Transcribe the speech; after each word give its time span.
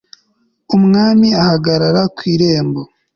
Umwami 0.75 1.27
ahagarara 1.41 2.01
ku 2.15 2.21
irembo 2.33 2.81